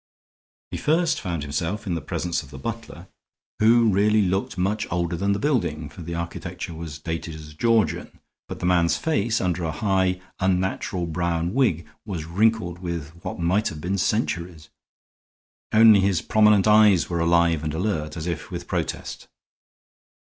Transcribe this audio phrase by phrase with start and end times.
[0.71, 3.07] He first found himself in the presence of the butler,
[3.59, 8.19] who really looked much older than the building, for the architecture was dated as Georgian;
[8.47, 13.67] but the man's face, under a highly unnatural brown wig, was wrinkled with what might
[13.67, 14.69] have been centuries.
[15.71, 19.27] Only his prominent eyes were alive and alert, as if with protest.